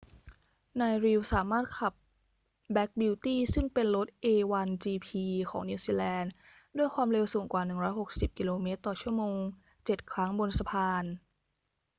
[0.81, 1.93] นาย reid สามารถขับ
[2.73, 5.09] black beauty ซึ่งเป็นรถ a1gp
[5.49, 6.31] ของนิวซีแลนด์
[6.77, 7.63] ด้วยความเร็วสูงกว่า
[7.99, 8.67] 160 กม./
[9.03, 9.19] ชม.
[9.85, 11.03] เจ็ดครั้งบนสะพาน